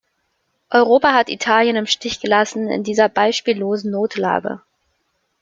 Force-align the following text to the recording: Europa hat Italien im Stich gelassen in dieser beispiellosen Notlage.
Europa 0.71 1.13
hat 1.13 1.29
Italien 1.29 1.75
im 1.75 1.85
Stich 1.85 2.19
gelassen 2.19 2.71
in 2.71 2.81
dieser 2.81 3.07
beispiellosen 3.07 3.91
Notlage. 3.91 4.59